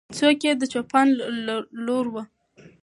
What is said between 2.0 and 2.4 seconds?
وه؟